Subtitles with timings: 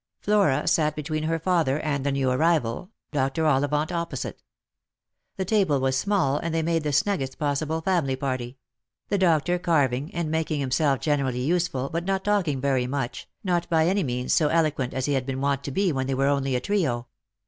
[0.19, 3.45] Flora sat between her father and the new arrival, Dr.
[3.45, 4.41] Ollivant opposite.
[5.37, 8.57] The table was small, and they made the snuggest possible family party;
[9.09, 13.85] the doctor carving, and making himself generally useful, but not talking very much, not by
[13.85, 16.55] any means so eloquent as he had been wont to be when they were only
[16.55, 17.05] a trio.